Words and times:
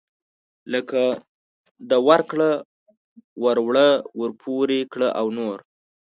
لکه 0.73 1.01
ورکړه 2.07 2.51
وروړه 3.43 3.87
ورپورې 4.21 4.81
کړه 4.93 5.09
او 5.19 5.27
نور. 5.37 5.57